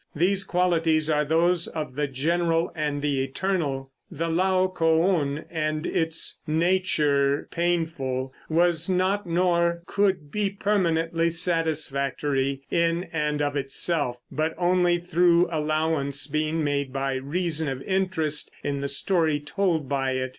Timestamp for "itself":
13.55-14.17